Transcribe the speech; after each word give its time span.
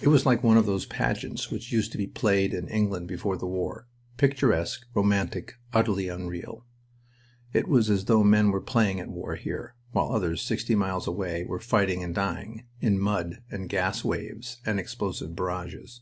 It 0.00 0.08
was 0.08 0.24
like 0.24 0.42
one 0.42 0.56
of 0.56 0.64
those 0.64 0.86
pageants 0.86 1.50
which 1.50 1.70
used 1.70 1.92
to 1.92 1.98
be 1.98 2.06
played 2.06 2.54
in 2.54 2.66
England 2.68 3.08
before 3.08 3.36
the 3.36 3.44
war 3.46 3.86
picturesque, 4.16 4.86
romantic, 4.94 5.58
utterly 5.74 6.08
unreal. 6.08 6.64
It 7.52 7.68
was 7.68 7.90
as 7.90 8.06
though 8.06 8.24
men 8.24 8.52
were 8.52 8.62
playing 8.62 9.00
at 9.00 9.10
war 9.10 9.34
here, 9.34 9.74
while 9.92 10.12
others 10.12 10.40
sixty 10.40 10.74
miles 10.74 11.06
away 11.06 11.44
were 11.44 11.60
fighting 11.60 12.02
and 12.02 12.14
dying, 12.14 12.64
in 12.80 12.98
mud 12.98 13.42
and 13.50 13.68
gas 13.68 14.02
waves 14.02 14.62
and 14.64 14.80
explosive 14.80 15.36
barrages. 15.36 16.00